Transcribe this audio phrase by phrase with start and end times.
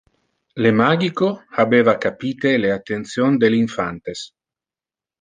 [0.65, 1.29] Le magico
[1.59, 4.29] habeva capite le attention del infantes.